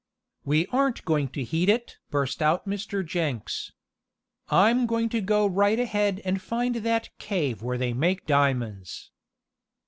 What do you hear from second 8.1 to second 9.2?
diamonds!"